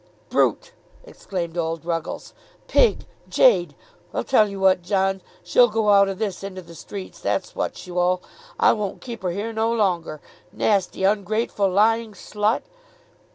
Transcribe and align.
"Brute!" 0.29 0.71
exclaimed 1.03 1.59
old 1.59 1.85
Ruggles. 1.85 2.33
"Pig! 2.67 3.05
Jade! 3.29 3.75
I'll 4.15 4.23
tell'ee 4.23 4.55
what, 4.55 4.81
John. 4.81 5.21
She'll 5.43 5.67
go 5.67 5.91
out 5.91 6.09
o' 6.09 6.15
this 6.15 6.41
into 6.43 6.63
the 6.63 6.73
streets; 6.73 7.19
that's 7.19 7.55
what 7.55 7.77
she 7.77 7.91
wull. 7.91 8.23
I 8.59 8.73
won't 8.73 8.99
keep 8.99 9.21
her 9.21 9.29
here, 9.29 9.53
no 9.53 9.71
longer; 9.71 10.19
nasty, 10.51 11.03
ungrateful, 11.03 11.69
lying 11.69 12.13
slut." 12.13 12.63